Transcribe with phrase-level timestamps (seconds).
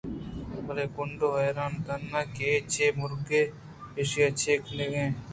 [0.65, 3.53] بلے گوٛنڈو حیران اِتنت کہ اے چے مُرگے ءُ
[3.97, 5.17] ایشی ءَ چے کن اَنت